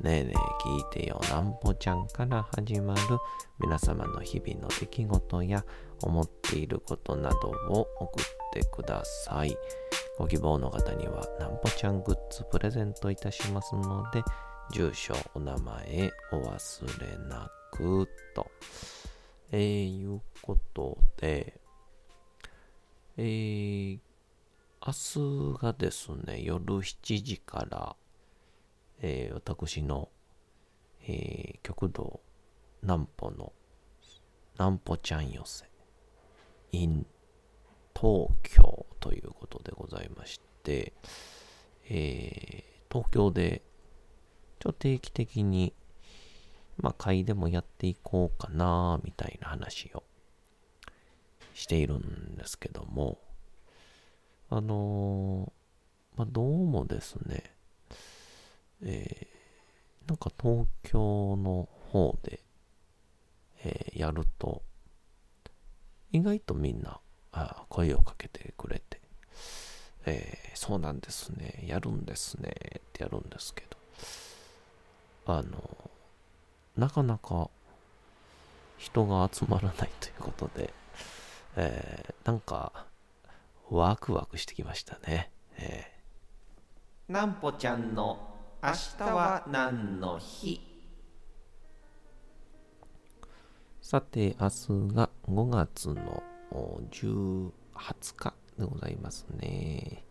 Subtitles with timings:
[0.00, 3.00] ねえねえ聞いてよなんぽちゃんから始まる
[3.60, 5.64] 皆様の日々の出来事や
[6.00, 9.56] 思っていることなどを送ってください。
[10.18, 14.22] ご希望の方にはなんぽちゃんグッズプレゼントいたしますので、
[14.72, 18.50] 住所、お名前お忘れなくと。
[19.52, 21.60] えー、いうことで、
[23.18, 23.98] えー、
[24.84, 27.94] 明日がですね、夜7時から、
[29.02, 30.08] えー私の、
[31.06, 32.20] えー極道
[32.82, 33.52] 南歩の
[34.58, 35.66] 南歩ちゃん寄せ。
[36.72, 37.06] in
[37.94, 40.92] 東京ということでございまして、
[41.88, 43.62] えー東京で
[44.58, 45.74] ちょっと定期的に
[46.76, 50.04] まあ会でもやっていこうかなみたいな話を
[51.54, 53.18] しているんですけども
[54.50, 57.54] あのーまあどうもですね
[58.84, 59.32] えー
[60.08, 62.40] なんか東京の方で、
[63.64, 64.62] えーやると、
[66.10, 66.98] 意外とみんな
[67.30, 69.00] あ声をかけてくれて、
[70.06, 73.64] えーそうなんですね、やるんですねってやるんですけ
[75.26, 75.90] ど、あの、
[76.76, 77.48] なかなか
[78.78, 80.72] 人が集まらないということで、
[81.56, 82.86] えーなんか
[83.70, 85.30] ワクワクしてきましたね。
[85.58, 88.31] えーなんぽちゃんの
[88.64, 90.60] 明日は何の日？
[93.80, 96.22] さて、明日が5月の
[96.92, 100.04] 10 20日でございますね。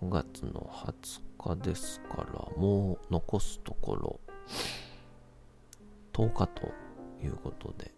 [0.00, 4.20] 5月の20日ですから、もう残すところ
[6.14, 6.72] 10日と
[7.22, 7.92] いうことで、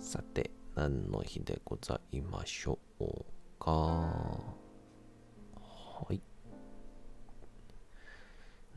[0.00, 3.04] さて、何の日でございましょう
[3.60, 3.70] か？
[3.70, 4.36] は
[6.10, 6.20] い。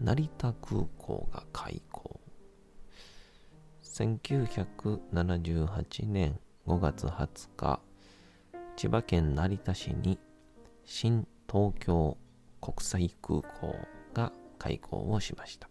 [0.04, 2.20] 成田空港が開港。
[3.84, 7.80] 1978年5月20日
[8.76, 10.18] 千葉県成田市に
[10.86, 12.18] 新東京
[12.62, 13.76] 国際空港
[14.16, 15.70] が開港をしました。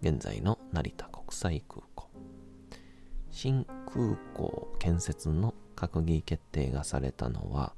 [0.00, 2.08] 現在の成田国際空港。
[3.30, 7.74] 新空港建設の閣議決定がされたのは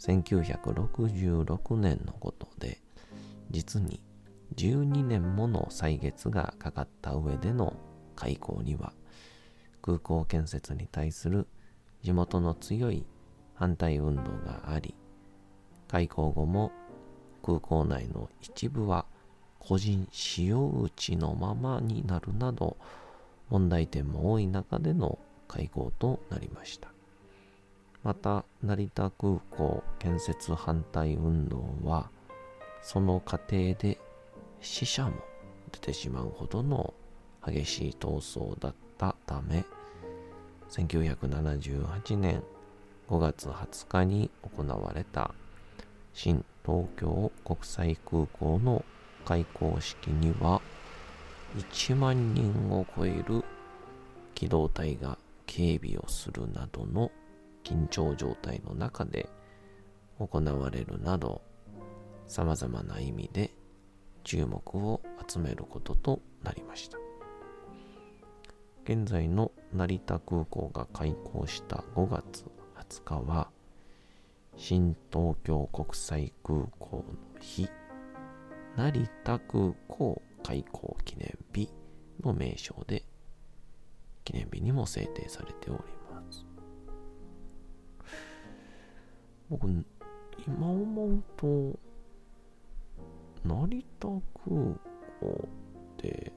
[0.00, 2.82] 1966年のことで
[3.50, 4.02] 実に
[4.56, 7.74] 12年もの歳月がかかった上での
[8.16, 8.92] 開港には
[9.82, 11.46] 空港建設に対する
[12.02, 13.04] 地元の強い
[13.54, 14.94] 反対運動があり
[15.88, 16.72] 開港後も
[17.42, 19.06] 空港内の一部は
[19.58, 22.76] 個人使用地のままになるなど
[23.48, 25.18] 問題点も多い中での
[25.48, 26.88] 開港となりました
[28.02, 32.10] また成田空港建設反対運動は
[32.82, 33.98] その過程で
[34.64, 35.12] 死者も
[35.72, 36.94] 出てしまうほどの
[37.46, 39.64] 激しい闘争だったため
[40.70, 42.42] 1978年
[43.08, 45.34] 5月20日に行われた
[46.14, 48.84] 新東京国際空港の
[49.26, 50.62] 開港式には
[51.58, 53.44] 1万人を超える
[54.34, 57.10] 機動隊が警備をするなどの
[57.62, 59.28] 緊張状態の中で
[60.18, 61.42] 行われるなど
[62.26, 63.50] 様々な意味で
[64.24, 66.98] 注目を集めることとなりました。
[68.84, 72.44] 現在の成田空港が開港した5月
[72.76, 73.50] 20日は
[74.56, 77.68] 新東京国際空港の日
[78.76, 81.70] 成田空港開港記念日
[82.22, 83.04] の名称で
[84.24, 86.44] 記念日にも制定されております。
[89.48, 89.66] 僕
[90.46, 91.78] 今思うと
[93.44, 94.78] 成田空港
[95.22, 96.32] って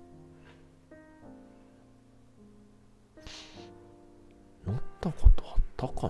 [4.65, 6.07] 乗ったことあったか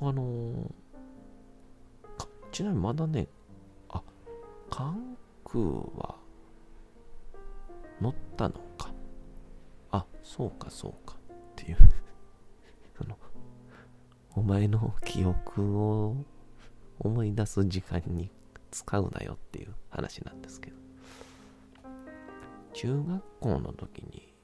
[0.00, 0.08] な？
[0.08, 0.70] あの、
[2.52, 3.26] ちなみにまだね
[3.88, 4.02] あ
[4.70, 6.14] 関空は
[8.00, 8.92] 乗ったのか。
[9.90, 11.18] あそうかそうかっ
[11.56, 11.78] ていう。
[12.96, 13.18] その
[14.36, 16.16] お前の記憶を
[16.98, 18.30] 思い出す時間に
[18.70, 20.76] 使うなよっていう話なんですけど。
[22.72, 24.34] 中学校の時に、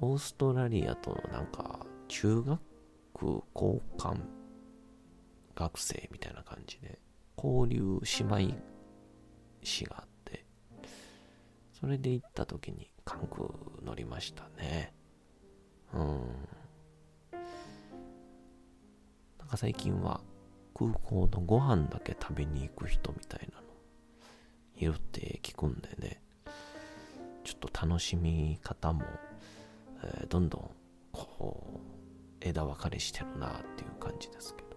[0.00, 2.60] オーストラリアとのなんか、中学
[3.54, 4.20] 交換
[5.56, 7.00] 学生みたいな感じで、
[7.36, 8.56] 交流姉妹
[9.62, 10.46] 市があって、
[11.72, 13.48] それで行った時に関空
[13.84, 14.94] 乗りましたね。
[15.92, 16.00] うん。
[19.38, 20.20] なんか最近は
[20.80, 23.66] 空港のご飯だけ食べに行く人みたいなの
[24.78, 26.22] いるって聞くんでね。
[27.44, 29.02] ちょっと楽しみ方も、
[30.02, 30.70] えー、どんどん
[31.12, 31.80] こう
[32.40, 34.70] 枝分かれしてるなっていう感じですけど。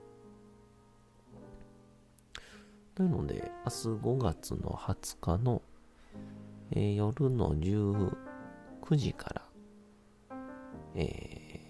[2.95, 5.61] というので、明日5月の20日の、
[6.71, 8.15] えー、夜の19
[8.97, 9.29] 時か
[10.29, 10.37] ら、
[10.95, 11.61] え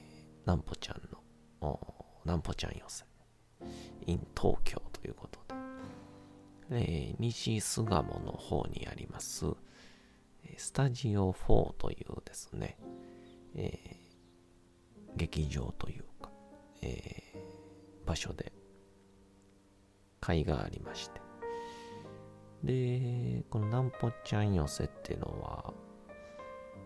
[0.44, 1.02] ー、なんぽちゃん
[1.62, 1.80] の、
[2.26, 3.06] なんぽちゃん寄せ、
[4.08, 5.40] in 東京ということ
[6.70, 9.46] で、えー、西巣鴨の方にあります、
[10.58, 12.78] スタジオ4というですね、
[13.56, 16.30] えー、劇場というか、
[16.82, 18.52] えー、場所で
[20.20, 21.22] 会がありまして。
[22.64, 25.74] で、このなんぽちゃん寄せっていうのは、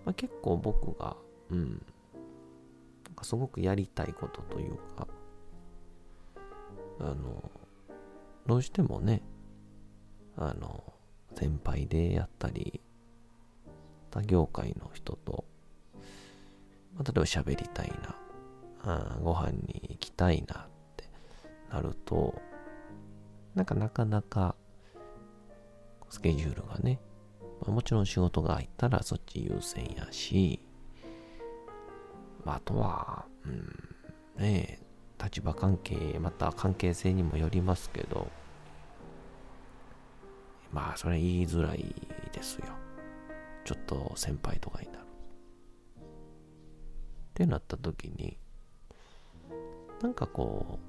[0.05, 1.15] まあ、結構僕が、
[1.51, 1.85] うん、
[3.05, 5.07] なんかすごくやりたいことというか、
[6.99, 7.51] あの、
[8.45, 9.21] どうしてもね、
[10.35, 10.93] あの、
[11.35, 12.81] 先輩でやったり、
[14.09, 15.45] 他業界の人と、
[16.95, 18.15] まあ、例えば喋りたいな、
[18.83, 21.09] あご飯に行きたいなって
[21.71, 22.41] なると、
[23.53, 24.55] なんかなかなか
[26.09, 26.99] スケジュールがね、
[27.61, 30.59] まあ、もちろん仕事が入ったらそっち優先やし、
[32.45, 34.86] まあ、あとは、うん、ねえ
[35.21, 38.27] 立場関係、また関係性にもよりますけど、
[40.71, 41.95] まあ、それ言いづらい
[42.31, 42.65] ですよ。
[43.65, 44.99] ちょっと先輩とかになる。
[44.99, 45.03] っ
[47.33, 48.37] てなった時に、
[50.01, 50.79] なんかこ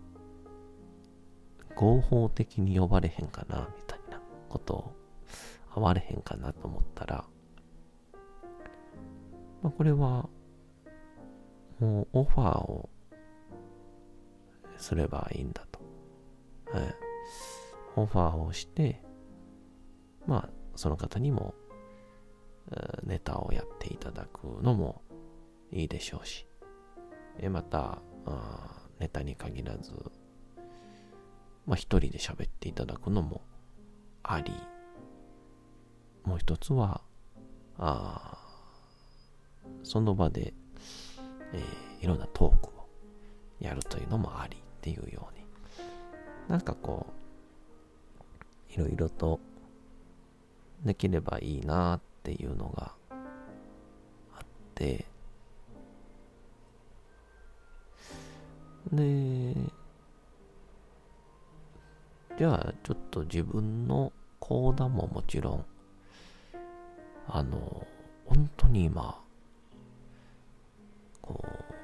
[1.70, 4.92] う、合法的に呼ばれへんかな、みたいなことを
[5.74, 7.24] 会われへんかなと思ったら、
[9.62, 10.28] まあ、これは、
[11.80, 12.88] もうオファーを
[14.78, 15.80] すればいいんだと。
[16.72, 16.94] はい。
[17.96, 19.02] オファーをして、
[20.26, 21.54] まあ、その方にも
[23.04, 25.02] ネタをやっていただくのも
[25.72, 26.46] いいでしょうし、
[27.38, 27.98] えまた、
[28.98, 29.92] ネタに限らず、
[31.66, 33.42] まあ一人で喋っていただくのも
[34.22, 34.52] あり、
[36.24, 37.00] もう一つは、
[37.78, 38.38] あ
[39.82, 40.52] その場で、
[41.52, 42.88] えー、いろんなトークを
[43.60, 45.44] やるというのもありっていうように、
[46.48, 47.06] なんかこ
[48.70, 49.40] う、いろいろと
[50.84, 52.92] できればいいなっていうのが
[54.36, 54.44] あっ
[54.74, 55.04] て。
[58.92, 59.54] で
[62.38, 65.64] じゃあちょっと自分の講談ももちろん
[67.26, 67.86] あの
[68.24, 69.20] 本当に今
[71.20, 71.77] こう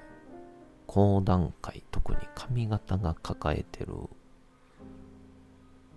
[0.95, 3.95] 講談会特に髪型が抱えてる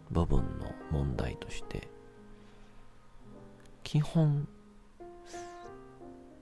[0.09, 1.87] 部分の問題として
[3.83, 4.47] 基本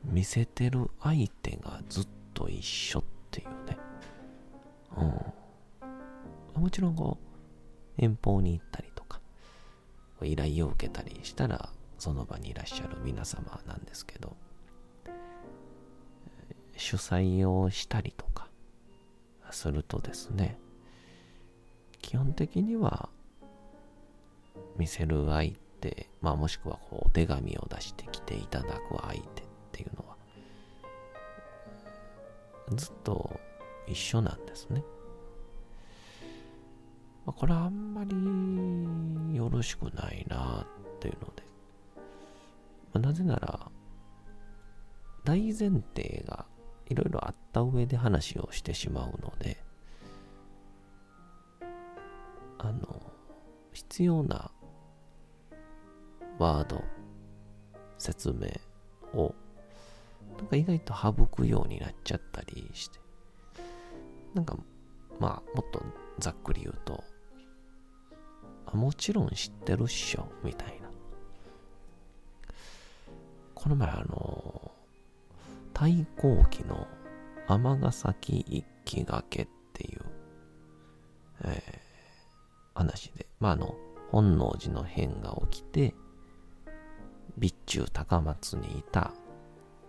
[0.05, 3.77] 見せてる相手がずっと一緒っていうね。
[6.55, 6.61] うん。
[6.61, 7.17] もちろんこ
[7.97, 9.19] う、遠方に行ったりとか、
[10.23, 14.37] 依頼を受けたりしたら、その場にいらっしゃる皆様なんですけど、
[16.77, 18.44] 主催をしたりとか
[19.55, 20.59] するとですね、
[22.01, 23.09] 基本的には
[24.77, 30.15] 見せる相手、まあもしくはこうお手紙を出してきていただく相手っていうのは、
[32.75, 33.39] ずっと
[33.87, 34.83] 一緒なんですね。
[37.25, 41.43] まあ、これはあんまりよろしくないなっていうので、
[41.95, 42.01] ま
[42.95, 43.71] あ、なぜなら、
[45.23, 46.45] 大前提が
[46.87, 49.57] いろいろあった上で話をしてしまうので、
[52.59, 53.01] あの、
[53.73, 54.51] 必要な
[56.37, 56.83] ワード、
[57.97, 58.49] 説明
[59.19, 59.33] を
[60.37, 62.99] なんか意外と省くようになっちゃったりして、
[64.33, 64.57] なんか、
[65.19, 65.81] まあ、もっと
[66.19, 67.03] ざっくり言うと、
[68.65, 70.89] あもちろん知ってるっしょ、みたいな。
[73.53, 74.54] この前あの、
[75.75, 76.87] 対抗期の
[77.47, 80.01] 尼崎一揆がけっていう、
[81.43, 83.75] えー、話で、まああの、
[84.09, 85.93] 本能寺の変が起きて、
[87.35, 89.11] 備中高松にいた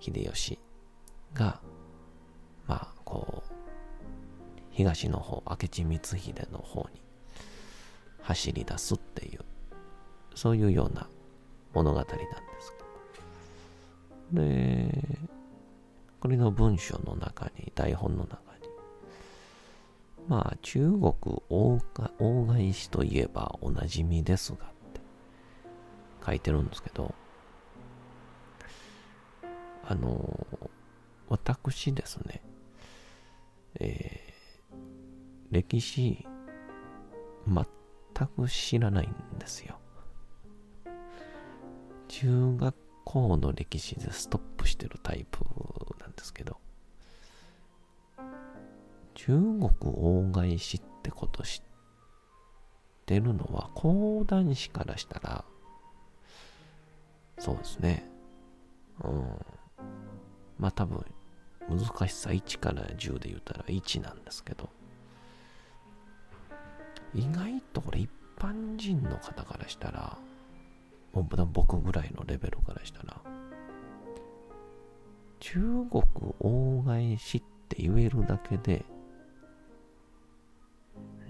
[0.00, 0.59] 秀吉
[1.33, 1.61] が、
[2.66, 3.52] まあ、こう、
[4.71, 7.00] 東の方、明智光秀の方に
[8.23, 9.40] 走り出すっていう、
[10.35, 11.09] そういうような
[11.73, 12.16] 物語なんで
[12.59, 12.75] す
[14.33, 14.43] けど。
[14.43, 15.25] で、
[16.20, 18.68] これの文章の中に、台本の中に、
[20.28, 21.12] まあ、中国
[21.49, 21.80] 大
[22.46, 24.61] 返しといえばおなじみですがっ
[24.92, 25.00] て
[26.25, 27.14] 書いてるんですけど、
[29.88, 30.46] あの、
[31.28, 32.42] 私ですね、
[33.78, 36.26] えー、歴史、
[37.46, 39.78] 全く知らないんですよ。
[42.08, 45.44] 中学校の歴史でストップしてるタイプ
[46.16, 46.56] ですけど、
[49.14, 51.62] 中国大返しってこと知っ
[53.06, 55.44] てるのは講談師からしたら、
[57.38, 58.08] そうですね。
[59.04, 59.38] うん。
[60.58, 61.04] まあ多分、
[61.68, 64.70] 難しさ1から10で言ったら1なんですけど、
[67.14, 70.18] 意外とこれ一般人の方からしたら、
[71.12, 73.20] もう僕ぐらいのレベルからしたら、
[75.40, 76.02] 中国
[76.40, 78.85] 大返しって言えるだけで、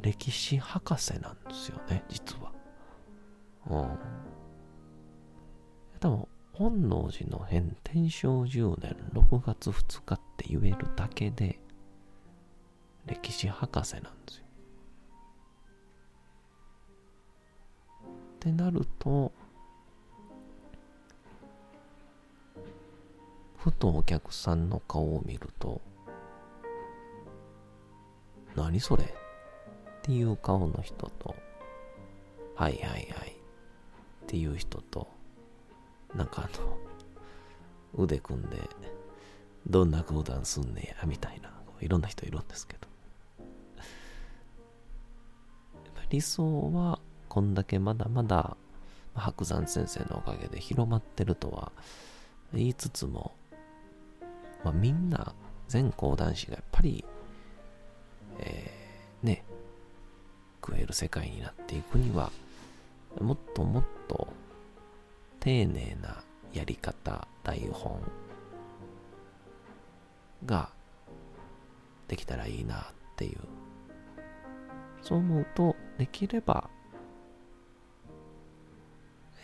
[0.03, 2.53] 歴史博士なんですよね、実は。
[3.69, 3.99] うん。
[5.99, 11.59] 多分、本能寺の変天正10年6月2日って言えるだけで、
[13.07, 14.45] 歴史博士なんですよ。
[18.05, 19.33] ってなると、
[23.57, 25.81] ふとお客さんの顔を見ると、
[28.55, 29.05] 何それ？
[29.05, 29.07] っ
[30.03, 31.35] ていう顔の人と、
[32.55, 35.09] はいはいはいっていう人と、
[36.15, 38.57] なんかあの、腕組んで、
[39.67, 42.87] どんな講談すんねや、みたいな、いろんな人いるんですけど。
[46.09, 48.57] 理想は、こんだけまだまだ、
[49.15, 51.73] 白山先生のおかげで広まってるとは
[52.53, 53.35] 言いつつも、
[54.67, 55.33] まあ、みんな
[55.69, 57.05] 全講談師がやっぱり、
[58.41, 59.45] えー、ね、
[60.61, 62.33] 食える世界になっていくには、
[63.21, 64.27] もっともっと
[65.39, 66.21] 丁寧な
[66.53, 68.01] やり方、台本
[70.45, 70.71] が
[72.09, 73.39] できたらいいなっていう。
[75.01, 76.69] そう思うと、できれば、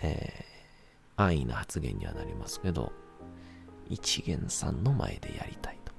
[0.02, 2.90] えー、安易な発言にはなりますけど、
[3.92, 5.92] 一元さんの前でやりたいと。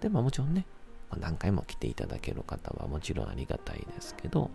[0.00, 0.64] で、まあもちろんね、
[1.10, 4.50] ま何回も来ていただける方はもちろんありがたいですけど、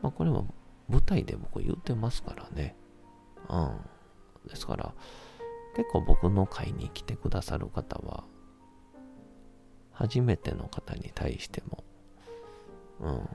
[0.00, 0.46] まあこれも
[0.88, 2.74] 舞台で僕言ってますからね。
[3.50, 4.48] うん。
[4.48, 4.94] ですから、
[5.76, 8.24] 結構僕の会に来てくださる方は、
[9.92, 11.84] 初めての方に対しても、
[13.00, 13.28] うん。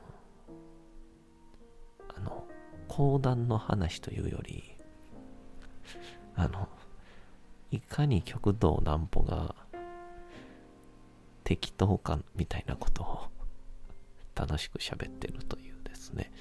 [2.16, 2.48] あの、
[2.88, 4.77] 講談の話というより、
[6.36, 6.70] あの、
[7.72, 9.56] いかに極道南歩が
[11.44, 13.28] 適当かみたいなことを
[14.36, 16.32] 楽しく喋ってるというですね、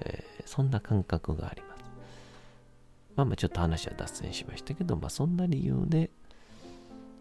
[0.00, 1.84] えー、そんな感覚があります。
[3.14, 6.10] まあまあちょっと話は脱線しましたけど、まあそんな理由で、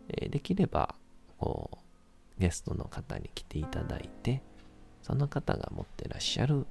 [0.09, 0.95] えー、できれば、
[1.37, 4.41] こう、ゲストの方に来ていただいて、
[5.03, 6.65] その方が持ってらっしゃる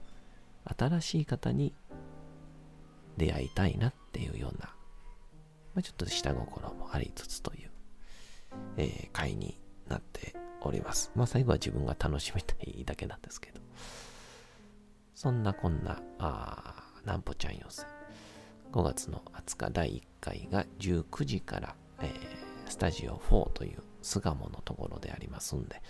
[0.78, 1.75] 新しい方に
[3.16, 4.74] 出会いたいなっっていうような、ま
[5.78, 7.70] あ、ちょっと下心もありつつという、
[8.76, 11.12] えー、会になっております。
[11.14, 13.60] まあ最後は自分が楽しみたいだけなんですけど。
[15.14, 17.84] そんなこんな、あなんぽちゃん寄せ。
[18.72, 25.82] 5月の20日第1回が19時から、えー、スタジオ4という巣鴨のところでありますんで、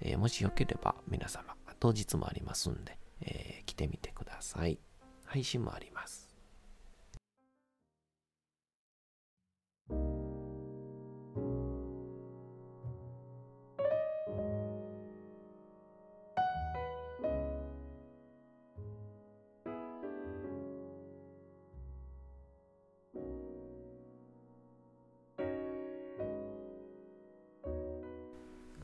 [0.00, 4.78] えー、もしよければ皆様、当日もありますんで、えー、来てみてください。
[5.24, 6.21] 配信もあります。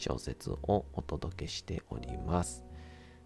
[0.00, 2.64] 小説をお届けしております。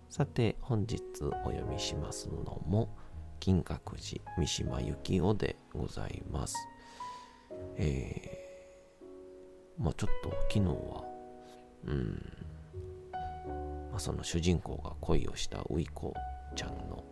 [0.09, 1.01] さて、本日
[1.45, 2.97] お読みしますのも、
[3.39, 6.57] 金閣寺三島由紀夫でございます。
[7.77, 11.05] えー、まあちょっと昨日は、
[11.87, 12.37] うん、
[13.93, 16.13] まあ、その主人公が恋をしたウイコ
[16.57, 17.05] ちゃんの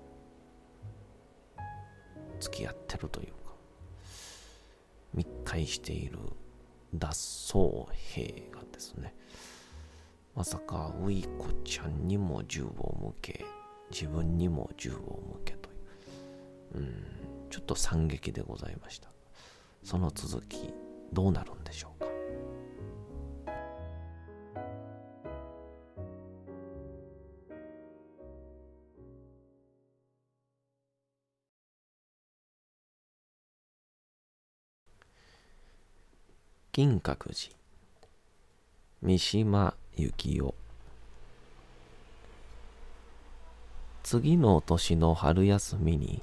[2.41, 3.53] 付き合ってるというか、
[5.15, 6.19] 密会している
[6.95, 9.15] 脱走兵がですね、
[10.35, 13.45] まさかウイコちゃんにも銃を向け
[13.91, 14.95] 自分にも銃を
[15.35, 16.79] 向けという。
[16.79, 17.05] うん
[17.51, 19.11] ちょっと惨劇でございました。
[19.85, 20.73] その続き
[21.13, 22.07] どうなるんでしょうか？
[36.73, 37.55] 金閣寺
[39.03, 40.55] 三島由紀夫
[44.03, 46.23] 次の年の春休みに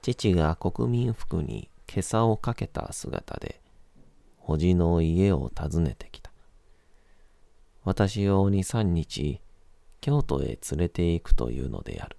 [0.00, 3.60] 父が国民服に袈裟をかけた姿で
[4.40, 6.30] 叔父の家を訪ねてきた。
[7.84, 9.40] 私を二三日
[10.00, 12.16] 京都へ連れて行くというのである。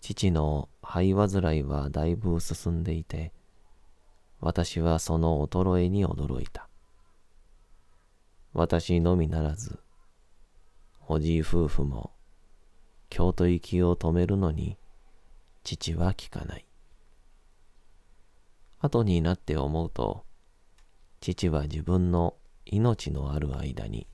[0.00, 3.32] 父の肺患いはだいぶ進んでいて
[4.40, 6.69] 私はその衰えに驚いた。
[8.52, 9.78] 私のみならず、
[11.06, 12.10] おじい夫婦も、
[13.08, 14.76] 京都行きを止めるのに、
[15.62, 16.66] 父は聞かない。
[18.80, 20.24] 後になって思うと、
[21.20, 22.34] 父は自分の
[22.66, 24.08] 命のある間に、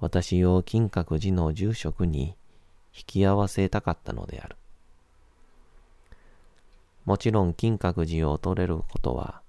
[0.00, 2.36] 私を金閣寺の住職に
[2.94, 4.56] 引き合わせたかったのである。
[7.06, 9.40] もちろん金閣寺を取れることは、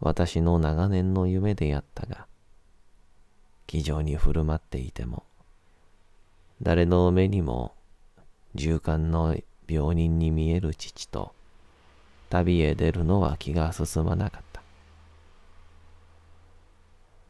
[0.00, 2.26] 私の長年の夢であったが、
[3.68, 5.24] 気丈に振る舞っていても、
[6.62, 7.74] 誰の目にも
[8.54, 9.36] 勇敢の
[9.68, 11.34] 病人に見える父と
[12.30, 14.62] 旅へ出るのは気が進まなかった。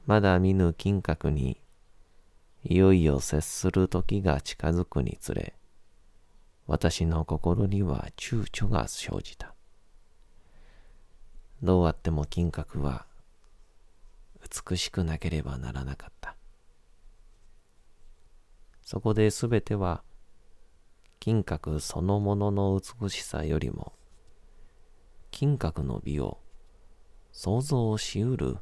[0.07, 1.61] まだ見ぬ金閣に
[2.63, 5.55] いよいよ接する時が近づくにつれ、
[6.69, 9.55] 私の心には躊躇が生じた。
[11.65, 13.07] どうあっても金閣は
[14.51, 16.37] 美しくなければならなかった。
[18.83, 20.03] そこで全ては
[21.21, 23.93] 金閣そのものの美しさよりも
[25.31, 26.39] 金閣の美を
[27.33, 28.57] 想像しうる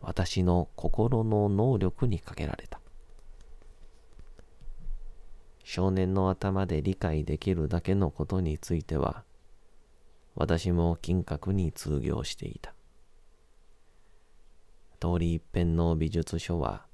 [0.00, 2.80] 私の心の能力にかけられた。
[5.64, 9.24] 少年の頭で理解できるだけのことについては、
[10.34, 12.74] 私も金閣に通行していた。
[15.00, 16.86] 通り一遍の美術書は、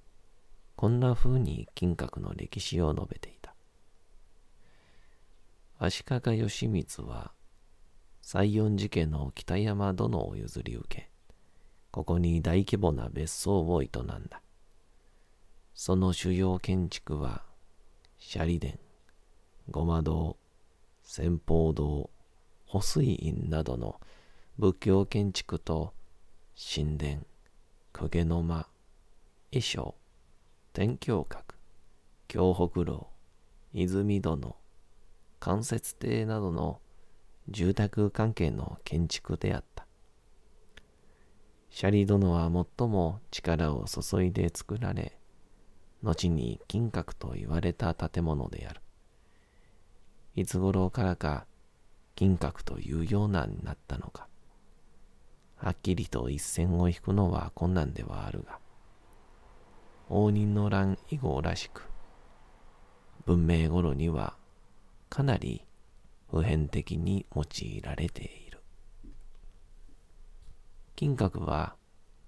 [0.76, 3.54] こんな風に金閣の歴史を述べていた。
[5.78, 7.32] 足利義満は、
[8.20, 11.10] 西園寺家の北山殿を譲り受け、
[11.90, 13.88] ここに大規模な別荘を営ん
[14.28, 14.42] だ。
[15.74, 17.44] その主要建築は、
[18.34, 18.78] 斜里殿、
[19.70, 20.36] ごま堂、
[21.02, 22.10] 先方堂、
[22.66, 24.00] 保水院などの
[24.58, 25.94] 仏教建築と
[26.56, 27.26] 神殿、
[27.96, 28.66] 公家の間、
[29.52, 29.94] 衣装、
[30.72, 31.54] 天橋閣、
[32.26, 33.06] 京北楼、
[33.72, 34.56] 泉殿、
[35.38, 36.80] 関節亭などの
[37.48, 39.86] 住宅関係の建築であった。
[41.70, 45.16] シャリ殿は最も力を注いで作られ、
[46.02, 48.80] 後に金閣と言われた建物である。
[50.34, 51.46] いつ頃からか
[52.16, 54.26] 金閣というようなになったのか。
[55.64, 58.58] はっきりと一線を引くのは困難ではあるが、
[60.10, 61.88] 応仁の乱以後らしく、
[63.24, 64.36] 文明頃には
[65.08, 65.64] かなり
[66.30, 68.60] 普遍的に用いられている。
[70.96, 71.76] 金閣は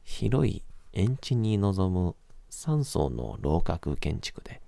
[0.03, 0.63] 広い
[0.95, 2.17] 円地に臨む
[2.49, 4.63] 三層の楼閣建築で、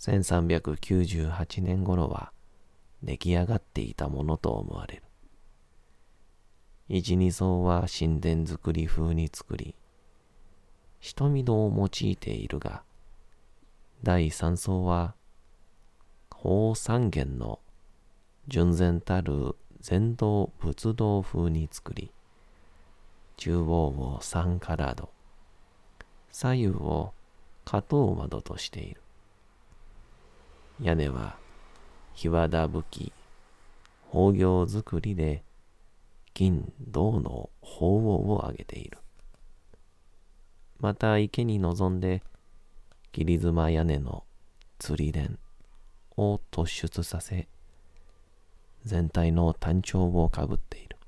[0.00, 2.32] 1398年頃は
[3.04, 5.05] 出来上がっていたものと思われる。
[6.88, 9.74] 一二層は神殿造り風に作り、
[11.00, 12.84] 瞳戸を用いているが、
[14.04, 15.14] 第三層は、
[16.32, 17.58] 法三元の
[18.46, 22.12] 純然たる禅道仏道風に作り、
[23.36, 25.10] 中央を三から戸、
[26.30, 27.12] 左右を
[27.64, 29.00] 加藤窓としている。
[30.80, 31.36] 屋根は、
[32.14, 33.12] 日和田武器、
[34.12, 35.42] 宝行造りで、
[36.36, 38.98] 金、銅の鳳凰を上げている。
[40.78, 42.22] また池に臨んで、
[43.12, 44.22] 切妻屋根の
[44.78, 45.38] 釣り蓮
[46.18, 47.48] を突出させ、
[48.84, 50.98] 全体の単調をかぶっている。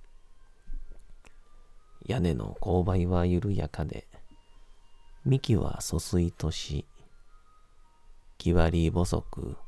[2.07, 4.09] 屋根の勾配は緩やかで、
[5.27, 6.87] 幹は疎水とし、
[8.39, 9.59] 木割り細く、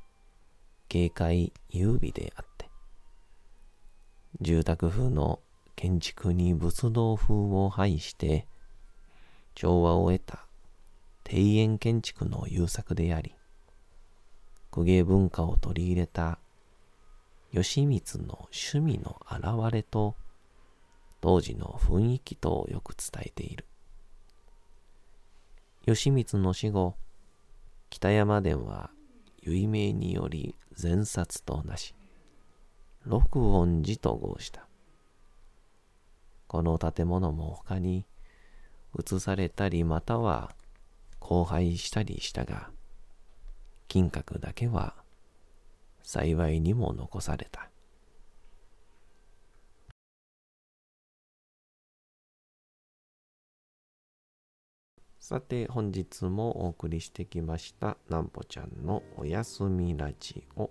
[0.91, 2.71] 軽快優美であって、
[4.41, 5.41] 住宅風の
[5.81, 8.47] 建築に仏道風を配して、
[9.55, 10.45] 調和を得た
[11.27, 13.35] 庭園建築の優作であり、
[14.71, 16.39] 公家文化を取り入れた
[17.51, 20.17] 義満の趣味の表れと
[21.23, 23.65] 当時の雰囲気とよく伝えている。
[25.87, 26.95] 義満の死後、
[27.89, 28.91] 北山殿は
[29.47, 31.95] 遺名により前殺となし、
[33.07, 34.70] 六音寺と号した。
[36.51, 38.05] この建物も他に
[38.99, 40.51] 移されたりまたは
[41.21, 42.71] 荒廃したりしたが、
[43.87, 44.97] 金閣だけは
[46.03, 47.71] 幸いにも残された。
[55.21, 60.71] さて本日もお送りしてきましたなんぽちゃんのおやすみラジオ